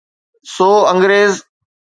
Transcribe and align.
سو 0.53 0.69
انگريز. 0.91 1.33